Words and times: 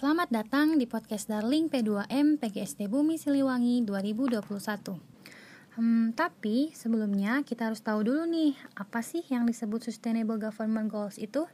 Selamat 0.00 0.32
datang 0.32 0.80
di 0.80 0.88
podcast 0.88 1.28
Darling 1.28 1.68
P2M 1.68 2.40
PGSD 2.40 2.88
Bumi 2.88 3.20
Siliwangi 3.20 3.84
2021. 3.84 4.96
Hmm, 5.76 6.16
tapi 6.16 6.72
sebelumnya 6.72 7.44
kita 7.44 7.68
harus 7.68 7.84
tahu 7.84 8.08
dulu 8.08 8.24
nih, 8.24 8.56
apa 8.80 9.04
sih 9.04 9.20
yang 9.28 9.44
disebut 9.44 9.84
Sustainable 9.84 10.40
Government 10.40 10.88
Goals 10.88 11.20
itu? 11.20 11.44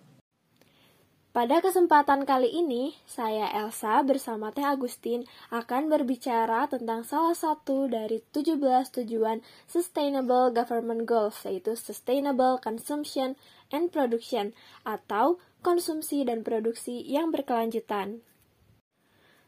Pada 1.35 1.59
kesempatan 1.59 2.23
kali 2.23 2.55
ini, 2.55 2.95
saya 3.03 3.51
Elsa 3.51 3.99
bersama 4.07 4.55
Teh 4.55 4.63
Agustin 4.63 5.27
akan 5.51 5.91
berbicara 5.91 6.71
tentang 6.71 7.03
salah 7.03 7.35
satu 7.35 7.91
dari 7.91 8.23
17 8.31 8.63
tujuan 9.03 9.43
Sustainable 9.67 10.55
Government 10.55 11.03
Goals, 11.03 11.43
yaitu 11.43 11.75
Sustainable 11.75 12.63
Consumption 12.63 13.35
and 13.75 13.91
Production 13.91 14.55
atau 14.87 15.43
konsumsi 15.67 16.23
dan 16.23 16.47
produksi 16.47 17.03
yang 17.03 17.35
berkelanjutan. 17.35 18.23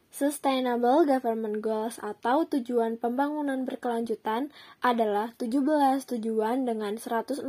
Sustainable 0.09 1.05
Government 1.05 1.60
Goals 1.60 2.01
atau 2.01 2.48
tujuan 2.48 2.96
pembangunan 2.96 3.69
berkelanjutan 3.69 4.48
adalah 4.80 5.37
17 5.37 5.60
tujuan 6.16 6.65
dengan 6.65 6.96
169 6.96 7.45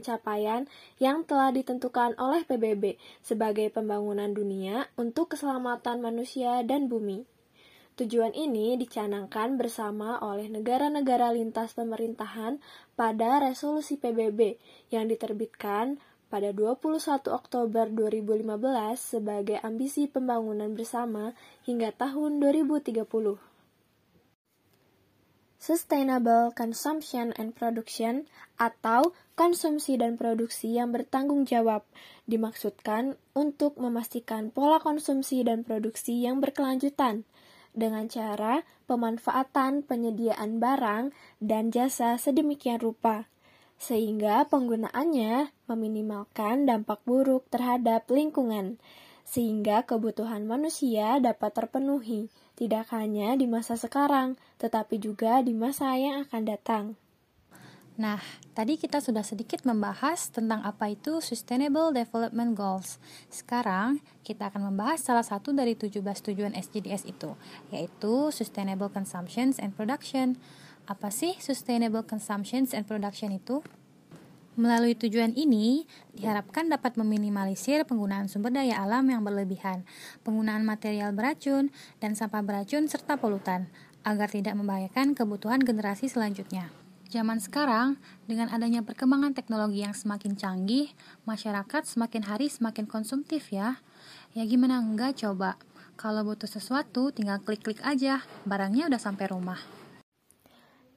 capaian 0.00 0.64
yang 0.96 1.22
telah 1.28 1.52
ditentukan 1.52 2.16
oleh 2.16 2.48
PBB 2.48 2.96
sebagai 3.20 3.68
pembangunan 3.68 4.32
dunia 4.32 4.88
untuk 4.96 5.36
keselamatan 5.36 6.00
manusia 6.00 6.64
dan 6.64 6.88
bumi. 6.88 7.28
Tujuan 8.00 8.32
ini 8.32 8.80
dicanangkan 8.80 9.60
bersama 9.60 10.16
oleh 10.24 10.48
negara-negara 10.48 11.36
lintas 11.36 11.76
pemerintahan 11.76 12.56
pada 12.96 13.44
resolusi 13.44 14.00
PBB 14.00 14.56
yang 14.88 15.04
diterbitkan 15.04 16.00
pada 16.30 16.54
21 16.54 17.26
Oktober 17.26 17.90
2015 17.90 18.46
sebagai 18.96 19.58
ambisi 19.66 20.06
pembangunan 20.06 20.70
bersama 20.72 21.34
hingga 21.66 21.90
tahun 21.90 22.38
2030. 22.38 23.02
Sustainable 25.60 26.56
Consumption 26.56 27.36
and 27.36 27.52
Production 27.52 28.24
atau 28.56 29.12
konsumsi 29.36 30.00
dan 30.00 30.16
produksi 30.16 30.72
yang 30.72 30.88
bertanggung 30.88 31.44
jawab 31.44 31.84
dimaksudkan 32.24 33.20
untuk 33.36 33.76
memastikan 33.76 34.48
pola 34.48 34.80
konsumsi 34.80 35.44
dan 35.44 35.60
produksi 35.60 36.24
yang 36.24 36.40
berkelanjutan 36.40 37.28
dengan 37.76 38.08
cara 38.08 38.64
pemanfaatan 38.88 39.84
penyediaan 39.84 40.64
barang 40.64 41.12
dan 41.44 41.68
jasa 41.68 42.16
sedemikian 42.16 42.80
rupa 42.80 43.28
sehingga 43.80 44.44
penggunaannya 44.44 45.56
meminimalkan 45.64 46.68
dampak 46.68 47.00
buruk 47.08 47.48
terhadap 47.48 48.04
lingkungan, 48.12 48.76
sehingga 49.24 49.88
kebutuhan 49.88 50.44
manusia 50.44 51.16
dapat 51.16 51.56
terpenuhi, 51.56 52.28
tidak 52.60 52.92
hanya 52.92 53.32
di 53.40 53.48
masa 53.48 53.80
sekarang, 53.80 54.36
tetapi 54.60 55.00
juga 55.00 55.40
di 55.40 55.56
masa 55.56 55.96
yang 55.96 56.28
akan 56.28 56.42
datang. 56.44 56.84
Nah, 58.00 58.16
tadi 58.56 58.80
kita 58.80 59.04
sudah 59.04 59.20
sedikit 59.20 59.60
membahas 59.68 60.32
tentang 60.32 60.64
apa 60.64 60.88
itu 60.88 61.20
Sustainable 61.20 61.92
Development 61.92 62.56
Goals. 62.56 62.96
Sekarang, 63.28 64.00
kita 64.24 64.48
akan 64.48 64.72
membahas 64.72 65.04
salah 65.04 65.24
satu 65.24 65.52
dari 65.52 65.76
17 65.76 66.00
tujuan 66.00 66.56
SDGs 66.56 67.04
itu, 67.04 67.36
yaitu 67.68 68.32
Sustainable 68.32 68.88
Consumptions 68.88 69.60
and 69.60 69.76
Production. 69.76 70.40
Apa 70.90 71.14
sih 71.14 71.38
Sustainable 71.38 72.02
Consumption 72.02 72.66
and 72.74 72.82
Production 72.82 73.30
itu? 73.30 73.62
Melalui 74.58 74.98
tujuan 74.98 75.38
ini, 75.38 75.86
diharapkan 76.18 76.66
dapat 76.66 76.98
meminimalisir 76.98 77.86
penggunaan 77.86 78.26
sumber 78.26 78.50
daya 78.50 78.82
alam 78.82 79.06
yang 79.06 79.22
berlebihan, 79.22 79.86
penggunaan 80.26 80.66
material 80.66 81.14
beracun, 81.14 81.70
dan 82.02 82.18
sampah 82.18 82.42
beracun 82.42 82.90
serta 82.90 83.22
polutan, 83.22 83.70
agar 84.02 84.34
tidak 84.34 84.58
membahayakan 84.58 85.14
kebutuhan 85.14 85.62
generasi 85.62 86.10
selanjutnya. 86.10 86.74
Zaman 87.06 87.38
sekarang, 87.38 87.94
dengan 88.26 88.50
adanya 88.50 88.82
perkembangan 88.82 89.30
teknologi 89.30 89.86
yang 89.86 89.94
semakin 89.94 90.34
canggih, 90.34 90.90
masyarakat 91.22 91.86
semakin 91.86 92.26
hari 92.26 92.50
semakin 92.50 92.90
konsumtif 92.90 93.54
ya. 93.54 93.78
Ya 94.34 94.42
gimana 94.42 94.82
enggak 94.82 95.22
coba? 95.22 95.54
Kalau 95.94 96.26
butuh 96.26 96.50
sesuatu, 96.50 97.14
tinggal 97.14 97.38
klik-klik 97.38 97.78
aja, 97.86 98.26
barangnya 98.42 98.90
udah 98.90 98.98
sampai 98.98 99.30
rumah. 99.30 99.79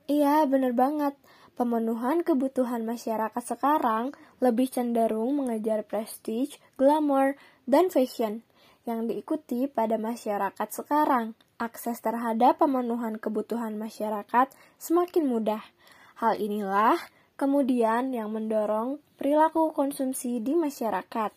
Iya, 0.03 0.43
bener 0.43 0.75
banget. 0.75 1.15
Pemenuhan 1.53 2.25
kebutuhan 2.25 2.83
masyarakat 2.83 3.39
sekarang 3.39 4.11
lebih 4.43 4.67
cenderung 4.67 5.37
mengejar 5.39 5.85
prestige, 5.87 6.59
glamour, 6.75 7.39
dan 7.63 7.87
fashion 7.87 8.43
yang 8.83 9.07
diikuti 9.07 9.71
pada 9.71 9.95
masyarakat 9.95 10.67
sekarang. 10.73 11.39
Akses 11.55 12.03
terhadap 12.03 12.59
pemenuhan 12.59 13.15
kebutuhan 13.15 13.79
masyarakat 13.79 14.51
semakin 14.75 15.23
mudah. 15.23 15.63
Hal 16.19 16.35
inilah 16.35 16.99
kemudian 17.39 18.11
yang 18.11 18.35
mendorong 18.35 18.99
perilaku 19.15 19.71
konsumsi 19.71 20.43
di 20.43 20.51
masyarakat. 20.51 21.31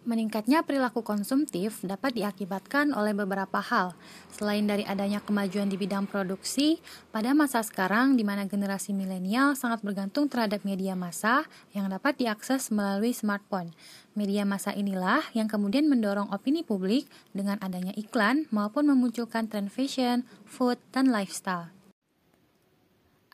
Meningkatnya 0.00 0.64
perilaku 0.64 1.04
konsumtif 1.04 1.84
dapat 1.84 2.16
diakibatkan 2.16 2.96
oleh 2.96 3.12
beberapa 3.12 3.60
hal. 3.60 3.92
Selain 4.32 4.64
dari 4.64 4.80
adanya 4.88 5.20
kemajuan 5.20 5.68
di 5.68 5.76
bidang 5.76 6.08
produksi, 6.08 6.80
pada 7.12 7.36
masa 7.36 7.60
sekarang 7.60 8.16
di 8.16 8.24
mana 8.24 8.48
generasi 8.48 8.96
milenial 8.96 9.52
sangat 9.60 9.84
bergantung 9.84 10.24
terhadap 10.32 10.64
media 10.64 10.96
massa 10.96 11.44
yang 11.76 11.92
dapat 11.92 12.16
diakses 12.16 12.72
melalui 12.72 13.12
smartphone. 13.12 13.76
Media 14.16 14.48
massa 14.48 14.72
inilah 14.72 15.20
yang 15.36 15.52
kemudian 15.52 15.84
mendorong 15.84 16.32
opini 16.32 16.64
publik 16.64 17.04
dengan 17.36 17.60
adanya 17.60 17.92
iklan 17.92 18.48
maupun 18.48 18.88
memunculkan 18.88 19.52
tren 19.52 19.68
fashion, 19.68 20.24
food, 20.48 20.80
dan 20.96 21.12
lifestyle. 21.12 21.68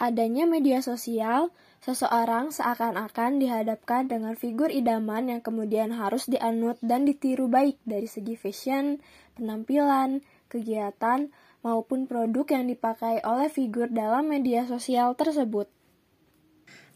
Adanya 0.02 0.50
media 0.50 0.82
sosial 0.82 1.54
Seseorang 1.84 2.50
seakan-akan 2.50 3.38
dihadapkan 3.38 4.08
dengan 4.08 4.34
figur 4.34 4.72
idaman 4.72 5.30
yang 5.30 5.40
kemudian 5.44 5.92
harus 5.94 6.26
dianut 6.26 6.80
dan 6.82 7.04
ditiru 7.04 7.46
baik 7.46 7.78
dari 7.84 8.08
segi 8.08 8.34
fashion, 8.34 8.98
penampilan, 9.36 10.24
kegiatan, 10.48 11.30
maupun 11.66 12.06
produk 12.06 12.46
yang 12.46 12.70
dipakai 12.70 13.22
oleh 13.26 13.50
figur 13.50 13.90
dalam 13.90 14.30
media 14.30 14.62
sosial 14.64 15.18
tersebut. 15.18 15.66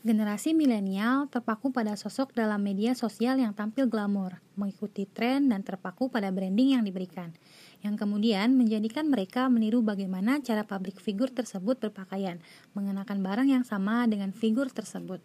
Generasi 0.01 0.57
milenial 0.57 1.29
terpaku 1.29 1.77
pada 1.77 1.93
sosok 1.93 2.33
dalam 2.33 2.65
media 2.65 2.97
sosial 2.97 3.37
yang 3.37 3.53
tampil 3.53 3.85
glamor, 3.85 4.41
mengikuti 4.57 5.05
tren 5.05 5.53
dan 5.53 5.61
terpaku 5.61 6.09
pada 6.09 6.33
branding 6.33 6.73
yang 6.81 6.89
diberikan 6.89 7.37
yang 7.81 7.97
kemudian 7.97 8.57
menjadikan 8.57 9.09
mereka 9.09 9.49
meniru 9.49 9.81
bagaimana 9.81 10.41
cara 10.45 10.65
publik 10.65 11.01
figur 11.01 11.33
tersebut 11.33 11.81
berpakaian, 11.81 12.41
mengenakan 12.77 13.25
barang 13.25 13.49
yang 13.49 13.65
sama 13.65 14.05
dengan 14.09 14.33
figur 14.37 14.69
tersebut. 14.69 15.21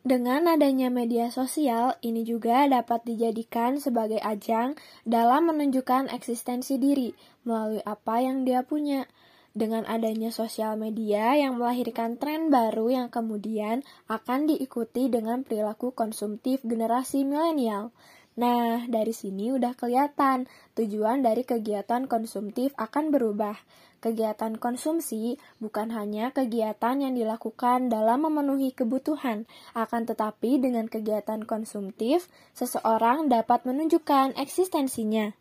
Dengan 0.00 0.48
adanya 0.48 0.88
media 0.88 1.28
sosial, 1.28 1.92
ini 2.00 2.24
juga 2.24 2.64
dapat 2.64 3.04
dijadikan 3.04 3.76
sebagai 3.76 4.16
ajang 4.24 4.72
dalam 5.04 5.52
menunjukkan 5.52 6.08
eksistensi 6.08 6.80
diri 6.80 7.12
melalui 7.44 7.84
apa 7.84 8.24
yang 8.24 8.48
dia 8.48 8.64
punya. 8.64 9.04
Dengan 9.52 9.84
adanya 9.84 10.32
sosial 10.32 10.80
media 10.80 11.36
yang 11.36 11.60
melahirkan 11.60 12.16
tren 12.16 12.48
baru 12.48 12.88
yang 12.88 13.08
kemudian 13.12 13.84
akan 14.08 14.48
diikuti 14.48 15.12
dengan 15.12 15.44
perilaku 15.44 15.92
konsumtif 15.92 16.64
generasi 16.64 17.26
milenial. 17.28 17.92
Nah, 18.40 18.88
dari 18.88 19.12
sini 19.12 19.52
udah 19.52 19.76
kelihatan 19.76 20.48
tujuan 20.72 21.20
dari 21.20 21.44
kegiatan 21.44 22.08
konsumtif 22.08 22.72
akan 22.80 23.12
berubah. 23.12 23.60
Kegiatan 24.00 24.56
konsumsi 24.56 25.36
bukan 25.60 25.92
hanya 25.92 26.32
kegiatan 26.32 27.04
yang 27.04 27.12
dilakukan 27.12 27.92
dalam 27.92 28.24
memenuhi 28.24 28.72
kebutuhan, 28.72 29.44
akan 29.76 30.08
tetapi 30.08 30.56
dengan 30.56 30.88
kegiatan 30.88 31.44
konsumtif, 31.44 32.32
seseorang 32.56 33.28
dapat 33.28 33.68
menunjukkan 33.68 34.40
eksistensinya. 34.40 35.36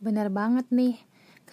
Benar 0.00 0.32
banget 0.32 0.64
nih. 0.72 0.96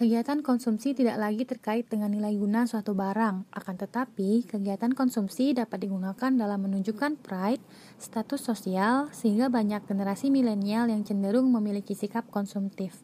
Kegiatan 0.02 0.42
konsumsi 0.42 0.98
tidak 0.98 1.14
lagi 1.14 1.46
terkait 1.46 1.86
dengan 1.86 2.10
nilai 2.10 2.34
guna 2.34 2.66
suatu 2.66 2.90
barang, 2.90 3.46
akan 3.54 3.74
tetapi 3.86 4.50
kegiatan 4.50 4.90
konsumsi 4.98 5.54
dapat 5.54 5.86
digunakan 5.86 6.34
dalam 6.34 6.58
menunjukkan 6.66 7.22
pride, 7.22 7.62
status 8.02 8.42
sosial, 8.42 9.06
sehingga 9.14 9.46
banyak 9.46 9.86
generasi 9.86 10.34
milenial 10.34 10.90
yang 10.90 11.06
cenderung 11.06 11.54
memiliki 11.54 11.94
sikap 11.94 12.26
konsumtif, 12.34 12.98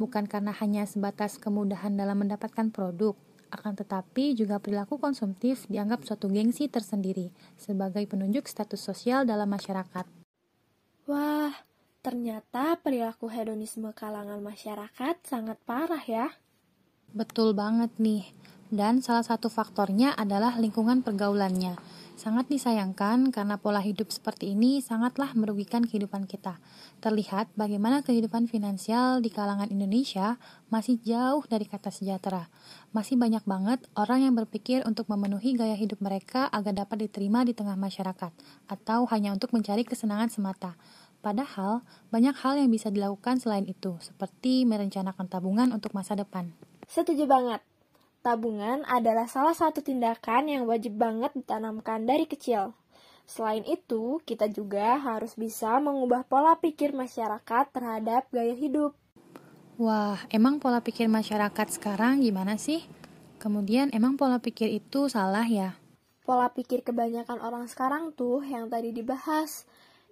bukan 0.00 0.24
karena 0.24 0.56
hanya 0.56 0.88
sebatas 0.88 1.36
kemudahan 1.36 1.92
dalam 1.92 2.16
mendapatkan 2.16 2.72
produk, 2.72 3.12
akan 3.52 3.76
tetapi 3.76 4.32
juga 4.32 4.56
perilaku 4.56 4.96
konsumtif 4.96 5.68
dianggap 5.68 6.08
suatu 6.08 6.32
gengsi 6.32 6.72
tersendiri 6.72 7.28
sebagai 7.60 8.08
penunjuk 8.08 8.48
status 8.48 8.80
sosial 8.80 9.28
dalam 9.28 9.52
masyarakat. 9.52 10.08
Wah, 11.04 11.52
Ternyata 12.08 12.80
perilaku 12.80 13.28
hedonisme 13.28 13.92
kalangan 13.92 14.40
masyarakat 14.40 15.20
sangat 15.28 15.60
parah 15.68 16.00
ya. 16.00 16.32
Betul 17.12 17.52
banget 17.52 17.92
nih. 18.00 18.32
Dan 18.72 19.04
salah 19.04 19.20
satu 19.20 19.52
faktornya 19.52 20.16
adalah 20.16 20.56
lingkungan 20.56 21.04
pergaulannya. 21.04 21.76
Sangat 22.16 22.48
disayangkan 22.48 23.28
karena 23.28 23.60
pola 23.60 23.84
hidup 23.84 24.08
seperti 24.08 24.56
ini 24.56 24.80
sangatlah 24.80 25.36
merugikan 25.36 25.84
kehidupan 25.84 26.24
kita. 26.24 26.56
Terlihat 27.04 27.52
bagaimana 27.60 28.00
kehidupan 28.00 28.48
finansial 28.48 29.20
di 29.20 29.28
kalangan 29.28 29.68
Indonesia 29.68 30.40
masih 30.72 30.96
jauh 31.04 31.44
dari 31.44 31.68
kata 31.68 31.92
sejahtera. 31.92 32.48
Masih 32.96 33.20
banyak 33.20 33.44
banget 33.44 33.84
orang 34.00 34.24
yang 34.24 34.32
berpikir 34.32 34.80
untuk 34.88 35.12
memenuhi 35.12 35.54
gaya 35.60 35.76
hidup 35.76 36.00
mereka 36.00 36.48
agar 36.48 36.72
dapat 36.72 37.04
diterima 37.04 37.44
di 37.44 37.52
tengah 37.52 37.76
masyarakat, 37.76 38.32
atau 38.64 39.04
hanya 39.12 39.36
untuk 39.36 39.52
mencari 39.52 39.84
kesenangan 39.84 40.32
semata. 40.32 40.72
Padahal, 41.18 41.82
banyak 42.14 42.34
hal 42.38 42.62
yang 42.62 42.70
bisa 42.70 42.94
dilakukan 42.94 43.42
selain 43.42 43.66
itu, 43.66 43.98
seperti 43.98 44.62
merencanakan 44.62 45.26
tabungan 45.26 45.74
untuk 45.74 45.90
masa 45.90 46.14
depan. 46.14 46.54
Setuju 46.86 47.26
banget. 47.26 47.60
Tabungan 48.22 48.86
adalah 48.86 49.26
salah 49.26 49.54
satu 49.54 49.82
tindakan 49.82 50.50
yang 50.50 50.62
wajib 50.66 50.94
banget 50.94 51.34
ditanamkan 51.34 52.06
dari 52.06 52.26
kecil. 52.26 52.74
Selain 53.28 53.60
itu, 53.68 54.24
kita 54.24 54.48
juga 54.48 54.96
harus 54.96 55.36
bisa 55.36 55.76
mengubah 55.82 56.24
pola 56.24 56.56
pikir 56.56 56.96
masyarakat 56.96 57.64
terhadap 57.76 58.24
gaya 58.32 58.56
hidup. 58.56 58.96
Wah, 59.76 60.18
emang 60.32 60.58
pola 60.58 60.80
pikir 60.80 61.06
masyarakat 61.06 61.76
sekarang 61.76 62.24
gimana 62.24 62.56
sih? 62.56 62.82
Kemudian, 63.38 63.92
emang 63.94 64.18
pola 64.18 64.40
pikir 64.40 64.66
itu 64.72 65.06
salah 65.06 65.46
ya? 65.46 65.78
Pola 66.26 66.50
pikir 66.50 66.82
kebanyakan 66.82 67.38
orang 67.38 67.68
sekarang 67.70 68.16
tuh 68.16 68.42
yang 68.42 68.66
tadi 68.72 68.90
dibahas, 68.90 69.68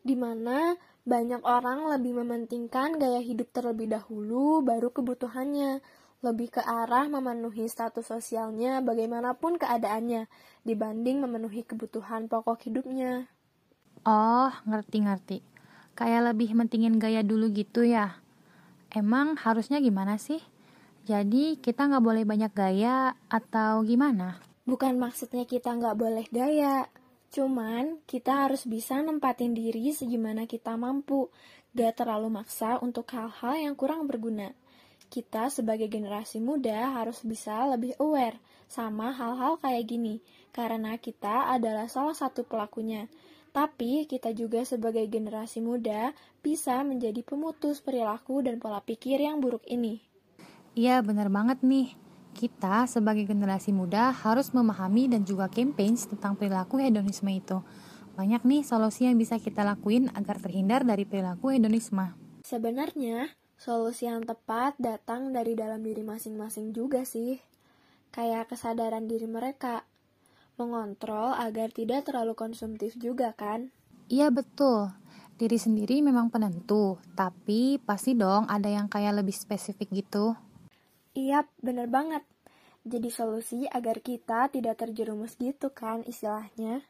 di 0.06 0.14
mana 0.14 0.78
banyak 1.06 1.38
orang 1.46 1.86
lebih 1.86 2.18
mementingkan 2.18 2.98
gaya 2.98 3.22
hidup 3.22 3.54
terlebih 3.54 3.86
dahulu, 3.86 4.58
baru 4.66 4.90
kebutuhannya 4.90 5.78
lebih 6.18 6.58
ke 6.58 6.62
arah 6.66 7.06
memenuhi 7.06 7.70
status 7.70 8.10
sosialnya 8.10 8.82
bagaimanapun 8.82 9.62
keadaannya 9.62 10.26
dibanding 10.66 11.22
memenuhi 11.22 11.62
kebutuhan 11.62 12.26
pokok 12.26 12.66
hidupnya. 12.66 13.30
Oh, 14.02 14.50
ngerti-ngerti. 14.66 15.46
Kayak 15.94 16.34
lebih 16.34 16.58
mentingin 16.58 16.98
gaya 16.98 17.22
dulu 17.22 17.54
gitu 17.54 17.86
ya. 17.86 18.18
Emang 18.90 19.38
harusnya 19.38 19.78
gimana 19.78 20.18
sih? 20.18 20.42
Jadi 21.06 21.62
kita 21.62 21.86
nggak 21.86 22.02
boleh 22.02 22.24
banyak 22.26 22.50
gaya 22.50 23.14
atau 23.30 23.86
gimana? 23.86 24.42
Bukan 24.66 24.98
maksudnya 24.98 25.46
kita 25.46 25.70
nggak 25.70 25.94
boleh 25.94 26.26
gaya. 26.34 26.90
Cuman 27.32 28.02
kita 28.08 28.46
harus 28.46 28.66
bisa 28.66 29.00
nempatin 29.00 29.52
diri 29.52 29.92
segimana 29.92 30.44
kita 30.44 30.74
mampu. 30.74 31.28
Gak 31.76 32.00
terlalu 32.00 32.32
maksa 32.32 32.80
untuk 32.80 33.08
hal-hal 33.12 33.60
yang 33.60 33.74
kurang 33.76 34.08
berguna 34.08 34.54
kita 35.06 35.48
sebagai 35.48 35.86
generasi 35.86 36.42
muda 36.42 36.98
harus 36.98 37.22
bisa 37.22 37.62
lebih 37.70 37.94
aware 38.02 38.38
sama 38.66 39.14
hal-hal 39.14 39.54
kayak 39.62 39.86
gini, 39.86 40.18
karena 40.50 40.98
kita 40.98 41.54
adalah 41.54 41.86
salah 41.86 42.14
satu 42.14 42.42
pelakunya. 42.42 43.06
Tapi 43.54 44.04
kita 44.04 44.36
juga 44.36 44.66
sebagai 44.68 45.06
generasi 45.08 45.64
muda 45.64 46.12
bisa 46.44 46.84
menjadi 46.84 47.24
pemutus 47.24 47.80
perilaku 47.80 48.44
dan 48.44 48.60
pola 48.60 48.84
pikir 48.84 49.16
yang 49.22 49.40
buruk 49.40 49.64
ini. 49.64 50.04
Iya, 50.76 51.00
benar 51.00 51.32
banget 51.32 51.64
nih. 51.64 51.96
Kita 52.36 52.84
sebagai 52.84 53.24
generasi 53.24 53.72
muda 53.72 54.12
harus 54.12 54.52
memahami 54.52 55.08
dan 55.08 55.24
juga 55.24 55.48
campaign 55.48 55.96
tentang 55.96 56.36
perilaku 56.36 56.76
hedonisme 56.76 57.32
itu. 57.32 57.64
Banyak 58.12 58.44
nih 58.44 58.60
solusi 58.60 59.08
yang 59.08 59.16
bisa 59.16 59.40
kita 59.40 59.64
lakuin 59.64 60.12
agar 60.12 60.36
terhindar 60.36 60.84
dari 60.84 61.08
perilaku 61.08 61.56
hedonisme. 61.56 62.12
Sebenarnya, 62.44 63.32
Solusi 63.56 64.04
yang 64.04 64.20
tepat 64.20 64.76
datang 64.76 65.32
dari 65.32 65.56
dalam 65.56 65.80
diri 65.80 66.04
masing-masing 66.04 66.76
juga 66.76 67.08
sih. 67.08 67.40
Kayak 68.12 68.52
kesadaran 68.52 69.08
diri 69.08 69.24
mereka. 69.24 69.88
Mengontrol 70.60 71.32
agar 71.32 71.72
tidak 71.72 72.04
terlalu 72.04 72.36
konsumtif 72.36 72.92
juga 73.00 73.32
kan? 73.32 73.72
Iya 74.12 74.28
betul. 74.28 74.92
Diri 75.40 75.56
sendiri 75.56 76.04
memang 76.04 76.28
penentu, 76.28 77.00
tapi 77.16 77.80
pasti 77.80 78.12
dong 78.12 78.44
ada 78.44 78.68
yang 78.68 78.92
kayak 78.92 79.24
lebih 79.24 79.32
spesifik 79.32 79.88
gitu. 79.92 80.36
Iya, 81.16 81.48
bener 81.64 81.88
banget. 81.88 82.22
Jadi 82.84 83.08
solusi 83.08 83.64
agar 83.66 84.04
kita 84.04 84.52
tidak 84.52 84.76
terjerumus 84.78 85.34
gitu 85.40 85.72
kan 85.72 86.04
istilahnya. 86.04 86.84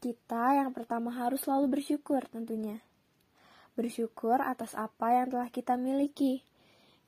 Kita 0.00 0.56
yang 0.56 0.72
pertama 0.72 1.12
harus 1.12 1.44
selalu 1.44 1.78
bersyukur 1.78 2.24
tentunya 2.32 2.80
bersyukur 3.80 4.44
atas 4.44 4.76
apa 4.76 5.16
yang 5.16 5.32
telah 5.32 5.48
kita 5.48 5.80
miliki. 5.80 6.44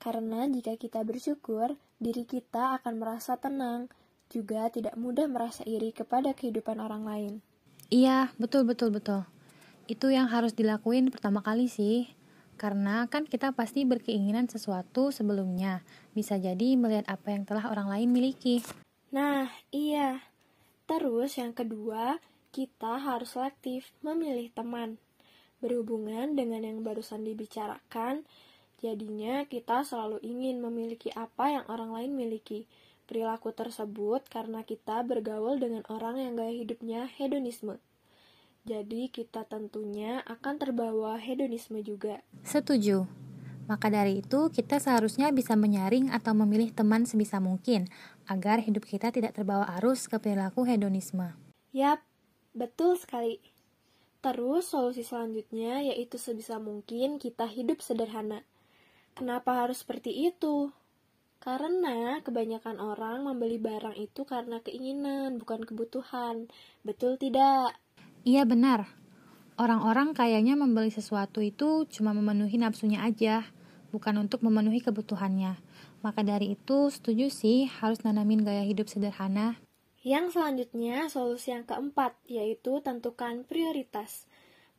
Karena 0.00 0.48
jika 0.50 0.74
kita 0.80 1.04
bersyukur, 1.06 1.76
diri 2.00 2.26
kita 2.26 2.80
akan 2.80 2.98
merasa 2.98 3.38
tenang, 3.38 3.92
juga 4.32 4.66
tidak 4.72 4.96
mudah 4.98 5.28
merasa 5.28 5.62
iri 5.68 5.92
kepada 5.94 6.34
kehidupan 6.34 6.80
orang 6.80 7.04
lain. 7.06 7.32
Iya, 7.92 8.32
betul 8.40 8.64
betul 8.66 8.90
betul. 8.90 9.28
Itu 9.86 10.08
yang 10.08 10.32
harus 10.32 10.56
dilakuin 10.56 11.12
pertama 11.12 11.44
kali 11.44 11.68
sih. 11.68 12.08
Karena 12.60 13.08
kan 13.10 13.28
kita 13.28 13.52
pasti 13.56 13.82
berkeinginan 13.84 14.46
sesuatu 14.46 15.10
sebelumnya. 15.10 15.84
Bisa 16.16 16.38
jadi 16.38 16.78
melihat 16.78 17.08
apa 17.10 17.34
yang 17.34 17.44
telah 17.44 17.68
orang 17.68 17.90
lain 17.90 18.10
miliki. 18.10 18.62
Nah, 19.12 19.50
iya. 19.74 20.24
Terus 20.86 21.38
yang 21.38 21.56
kedua, 21.56 22.20
kita 22.52 23.00
harus 23.00 23.34
selektif 23.34 23.90
memilih 24.04 24.52
teman 24.52 25.00
berhubungan 25.62 26.34
dengan 26.34 26.66
yang 26.66 26.82
barusan 26.82 27.22
dibicarakan, 27.22 28.26
jadinya 28.82 29.46
kita 29.46 29.86
selalu 29.86 30.18
ingin 30.26 30.58
memiliki 30.58 31.14
apa 31.14 31.54
yang 31.54 31.64
orang 31.70 31.94
lain 31.94 32.12
miliki. 32.18 32.66
Perilaku 33.06 33.54
tersebut 33.54 34.26
karena 34.26 34.66
kita 34.66 35.06
bergaul 35.06 35.62
dengan 35.62 35.86
orang 35.86 36.18
yang 36.18 36.34
gaya 36.34 36.50
hidupnya 36.50 37.06
hedonisme. 37.06 37.78
Jadi 38.62 39.10
kita 39.10 39.42
tentunya 39.42 40.22
akan 40.22 40.54
terbawa 40.54 41.18
hedonisme 41.18 41.82
juga. 41.82 42.22
Setuju. 42.46 43.10
Maka 43.66 43.90
dari 43.90 44.22
itu, 44.22 44.50
kita 44.54 44.78
seharusnya 44.78 45.34
bisa 45.34 45.58
menyaring 45.58 46.14
atau 46.14 46.30
memilih 46.30 46.70
teman 46.70 47.02
sebisa 47.02 47.42
mungkin 47.42 47.90
agar 48.30 48.62
hidup 48.62 48.86
kita 48.86 49.10
tidak 49.10 49.34
terbawa 49.34 49.66
arus 49.82 50.06
ke 50.06 50.18
perilaku 50.22 50.62
hedonisme. 50.62 51.34
Yap, 51.74 52.06
betul 52.54 52.94
sekali. 52.94 53.42
Terus 54.22 54.70
solusi 54.70 55.02
selanjutnya 55.02 55.82
yaitu 55.82 56.14
sebisa 56.14 56.62
mungkin 56.62 57.18
kita 57.18 57.50
hidup 57.50 57.82
sederhana. 57.82 58.46
Kenapa 59.18 59.66
harus 59.66 59.82
seperti 59.82 60.30
itu? 60.30 60.70
Karena 61.42 62.22
kebanyakan 62.22 62.78
orang 62.78 63.26
membeli 63.26 63.58
barang 63.58 63.98
itu 63.98 64.22
karena 64.22 64.62
keinginan, 64.62 65.42
bukan 65.42 65.66
kebutuhan. 65.66 66.46
Betul 66.86 67.18
tidak? 67.18 67.81
Iya 68.22 68.46
benar. 68.46 68.86
Orang-orang 69.58 70.14
kayaknya 70.14 70.54
membeli 70.54 70.94
sesuatu 70.94 71.42
itu 71.42 71.84
cuma 71.90 72.14
memenuhi 72.14 72.54
nafsunya 72.54 73.02
aja, 73.02 73.50
bukan 73.90 74.22
untuk 74.22 74.46
memenuhi 74.46 74.78
kebutuhannya. 74.78 75.58
Maka 76.06 76.22
dari 76.22 76.54
itu, 76.54 76.90
setuju 76.90 77.30
sih 77.30 77.66
harus 77.66 78.02
nanamin 78.06 78.42
gaya 78.46 78.62
hidup 78.62 78.86
sederhana. 78.86 79.58
Yang 80.02 80.34
selanjutnya, 80.34 81.06
solusi 81.06 81.54
yang 81.54 81.62
keempat, 81.62 82.18
yaitu 82.26 82.82
tentukan 82.82 83.46
prioritas. 83.46 84.26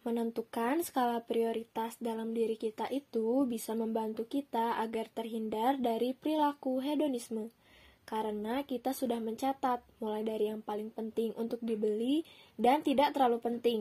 Menentukan 0.04 0.84
skala 0.84 1.24
prioritas 1.24 1.96
dalam 2.04 2.36
diri 2.36 2.60
kita 2.60 2.92
itu 2.92 3.48
bisa 3.48 3.72
membantu 3.72 4.28
kita 4.28 4.84
agar 4.84 5.08
terhindar 5.08 5.80
dari 5.80 6.12
perilaku 6.12 6.84
hedonisme. 6.84 7.56
Karena 8.04 8.62
kita 8.68 8.92
sudah 8.92 9.18
mencatat 9.24 9.80
mulai 10.04 10.28
dari 10.28 10.52
yang 10.52 10.60
paling 10.60 10.92
penting 10.92 11.32
untuk 11.40 11.64
dibeli 11.64 12.28
dan 12.60 12.84
tidak 12.84 13.16
terlalu 13.16 13.40
penting. 13.40 13.80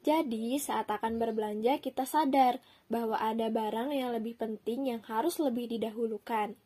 Jadi, 0.00 0.56
saat 0.56 0.88
akan 0.88 1.20
berbelanja, 1.20 1.76
kita 1.78 2.08
sadar 2.08 2.58
bahwa 2.88 3.20
ada 3.20 3.52
barang 3.52 3.92
yang 3.92 4.16
lebih 4.16 4.34
penting 4.34 4.88
yang 4.88 5.04
harus 5.04 5.36
lebih 5.36 5.68
didahulukan. 5.68 6.56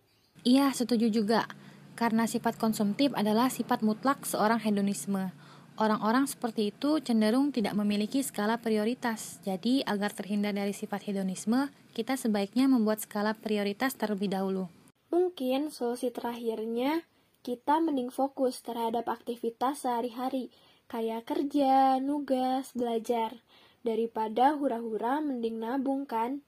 Iya, 0.46 0.70
setuju 0.70 1.10
juga 1.10 1.50
karena 1.94 2.26
sifat 2.26 2.58
konsumtif 2.58 3.14
adalah 3.14 3.48
sifat 3.48 3.80
mutlak 3.86 4.26
seorang 4.26 4.58
hedonisme. 4.62 5.30
Orang-orang 5.74 6.30
seperti 6.30 6.70
itu 6.70 7.02
cenderung 7.02 7.50
tidak 7.50 7.74
memiliki 7.74 8.22
skala 8.22 8.62
prioritas. 8.62 9.42
Jadi, 9.42 9.82
agar 9.82 10.14
terhindar 10.14 10.54
dari 10.54 10.70
sifat 10.70 11.10
hedonisme, 11.10 11.70
kita 11.90 12.14
sebaiknya 12.14 12.70
membuat 12.70 13.02
skala 13.02 13.34
prioritas 13.34 13.98
terlebih 13.98 14.30
dahulu. 14.30 14.70
Mungkin 15.14 15.70
solusi 15.70 16.10
terakhirnya, 16.10 17.06
kita 17.46 17.78
mending 17.78 18.10
fokus 18.10 18.58
terhadap 18.66 19.06
aktivitas 19.06 19.86
sehari-hari, 19.86 20.50
kayak 20.90 21.22
kerja, 21.22 22.02
nugas, 22.02 22.74
belajar. 22.74 23.38
Daripada 23.86 24.58
hura-hura 24.58 25.22
mending 25.22 25.62
nabung 25.62 26.02
kan? 26.02 26.42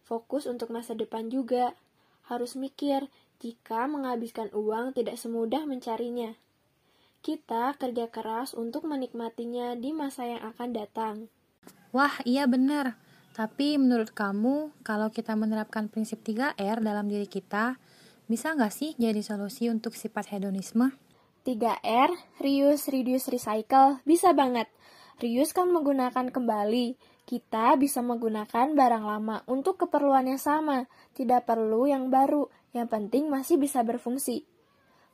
Fokus 0.00 0.48
untuk 0.48 0.72
masa 0.72 0.96
depan 0.96 1.28
juga. 1.28 1.76
Harus 2.24 2.56
mikir, 2.56 3.12
jika 3.44 3.84
menghabiskan 3.84 4.48
uang 4.56 4.96
tidak 4.96 5.20
semudah 5.20 5.68
mencarinya. 5.68 6.32
Kita 7.20 7.76
kerja 7.76 8.08
keras 8.08 8.56
untuk 8.56 8.88
menikmatinya 8.88 9.76
di 9.76 9.92
masa 9.92 10.24
yang 10.24 10.40
akan 10.40 10.68
datang. 10.72 11.14
Wah, 11.92 12.16
iya 12.24 12.48
benar. 12.48 12.96
Tapi 13.36 13.76
menurut 13.76 14.16
kamu, 14.16 14.72
kalau 14.80 15.12
kita 15.12 15.36
menerapkan 15.36 15.92
prinsip 15.92 16.24
3R 16.24 16.80
dalam 16.80 17.04
diri 17.04 17.28
kita, 17.28 17.76
bisa 18.26 18.54
nggak 18.54 18.74
sih 18.74 18.94
jadi 18.98 19.22
solusi 19.22 19.70
untuk 19.70 19.94
sifat 19.94 20.34
hedonisme? 20.34 20.94
3R, 21.46 22.10
reuse, 22.42 22.90
reduce, 22.90 23.30
recycle, 23.30 24.02
bisa 24.02 24.34
banget. 24.34 24.66
Reuse 25.22 25.54
kan 25.54 25.70
menggunakan 25.70 26.34
kembali. 26.34 26.98
Kita 27.22 27.78
bisa 27.78 28.02
menggunakan 28.02 28.74
barang 28.74 29.04
lama 29.06 29.46
untuk 29.46 29.78
keperluan 29.78 30.26
yang 30.26 30.42
sama, 30.42 30.90
tidak 31.14 31.46
perlu 31.46 31.86
yang 31.86 32.10
baru, 32.10 32.50
yang 32.74 32.90
penting 32.90 33.30
masih 33.30 33.62
bisa 33.62 33.86
berfungsi. 33.86 34.42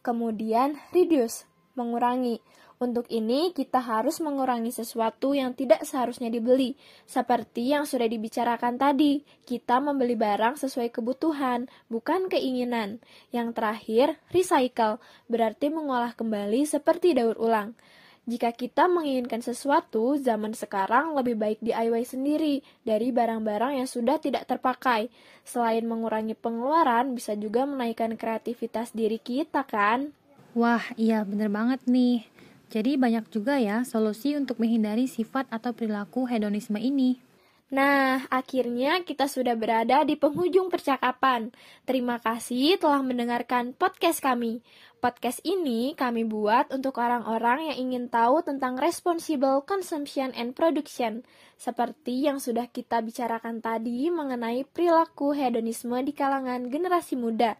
Kemudian, 0.00 0.80
reduce, 0.96 1.44
mengurangi. 1.76 2.40
Untuk 2.82 3.06
ini, 3.14 3.54
kita 3.54 3.78
harus 3.78 4.18
mengurangi 4.18 4.74
sesuatu 4.74 5.38
yang 5.38 5.54
tidak 5.54 5.86
seharusnya 5.86 6.26
dibeli. 6.34 6.74
Seperti 7.06 7.70
yang 7.70 7.86
sudah 7.86 8.10
dibicarakan 8.10 8.74
tadi, 8.74 9.22
kita 9.46 9.78
membeli 9.78 10.18
barang 10.18 10.58
sesuai 10.58 10.90
kebutuhan, 10.90 11.70
bukan 11.86 12.26
keinginan. 12.26 12.98
Yang 13.30 13.54
terakhir, 13.54 14.06
recycle, 14.34 14.98
berarti 15.30 15.70
mengolah 15.70 16.18
kembali 16.18 16.66
seperti 16.66 17.14
daur 17.14 17.38
ulang. 17.38 17.78
Jika 18.26 18.50
kita 18.50 18.90
menginginkan 18.90 19.46
sesuatu, 19.46 20.18
zaman 20.18 20.50
sekarang 20.50 21.14
lebih 21.14 21.38
baik 21.38 21.62
DIY 21.62 22.02
sendiri 22.02 22.66
dari 22.82 23.14
barang-barang 23.14 23.78
yang 23.78 23.86
sudah 23.86 24.18
tidak 24.18 24.50
terpakai. 24.50 25.06
Selain 25.46 25.86
mengurangi 25.86 26.34
pengeluaran, 26.34 27.14
bisa 27.14 27.38
juga 27.38 27.62
menaikkan 27.62 28.18
kreativitas 28.18 28.90
diri 28.90 29.22
kita 29.22 29.62
kan? 29.62 30.10
Wah, 30.52 30.82
iya 31.00 31.24
bener 31.24 31.48
banget 31.48 31.80
nih. 31.86 32.31
Jadi 32.72 32.96
banyak 32.96 33.28
juga 33.28 33.60
ya 33.60 33.84
solusi 33.84 34.32
untuk 34.32 34.56
menghindari 34.56 35.04
sifat 35.04 35.44
atau 35.52 35.76
perilaku 35.76 36.24
hedonisme 36.24 36.80
ini. 36.80 37.20
Nah, 37.72 38.28
akhirnya 38.28 39.00
kita 39.00 39.28
sudah 39.28 39.56
berada 39.56 40.04
di 40.04 40.12
penghujung 40.16 40.68
percakapan. 40.68 41.52
Terima 41.88 42.20
kasih 42.20 42.76
telah 42.76 43.00
mendengarkan 43.00 43.72
podcast 43.72 44.20
kami. 44.20 44.60
Podcast 45.00 45.40
ini 45.40 45.96
kami 45.96 46.28
buat 46.28 46.68
untuk 46.68 47.00
orang-orang 47.00 47.72
yang 47.72 47.88
ingin 47.88 48.04
tahu 48.12 48.44
tentang 48.44 48.76
responsible 48.76 49.64
consumption 49.64 50.36
and 50.36 50.52
production, 50.52 51.24
seperti 51.56 52.28
yang 52.28 52.44
sudah 52.44 52.68
kita 52.68 53.00
bicarakan 53.00 53.64
tadi 53.64 54.12
mengenai 54.12 54.68
perilaku 54.68 55.32
hedonisme 55.32 55.96
di 56.04 56.12
kalangan 56.12 56.68
generasi 56.68 57.16
muda. 57.16 57.56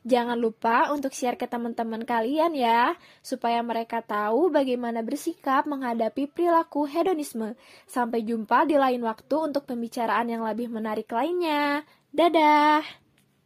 Jangan 0.00 0.40
lupa 0.40 0.88
untuk 0.88 1.12
share 1.12 1.36
ke 1.36 1.44
teman-teman 1.44 2.08
kalian 2.08 2.56
ya, 2.56 2.96
supaya 3.20 3.60
mereka 3.60 4.00
tahu 4.00 4.48
bagaimana 4.48 5.04
bersikap 5.04 5.68
menghadapi 5.68 6.24
perilaku 6.32 6.88
hedonisme. 6.88 7.52
Sampai 7.84 8.24
jumpa 8.24 8.64
di 8.64 8.80
lain 8.80 9.04
waktu 9.04 9.36
untuk 9.36 9.68
pembicaraan 9.68 10.32
yang 10.32 10.40
lebih 10.40 10.72
menarik 10.72 11.12
lainnya. 11.12 11.84
Dadah! 12.10 12.99